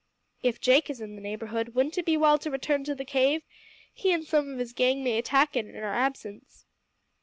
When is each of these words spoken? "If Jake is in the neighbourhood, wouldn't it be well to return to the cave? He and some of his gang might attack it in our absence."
"If 0.41 0.59
Jake 0.59 0.89
is 0.89 0.99
in 0.99 1.13
the 1.13 1.21
neighbourhood, 1.21 1.75
wouldn't 1.75 1.95
it 1.95 2.07
be 2.07 2.17
well 2.17 2.39
to 2.39 2.49
return 2.49 2.83
to 2.85 2.95
the 2.95 3.05
cave? 3.05 3.43
He 3.93 4.11
and 4.11 4.25
some 4.25 4.51
of 4.51 4.57
his 4.57 4.73
gang 4.73 5.03
might 5.03 5.09
attack 5.11 5.55
it 5.55 5.67
in 5.67 5.75
our 5.77 5.93
absence." 5.93 6.65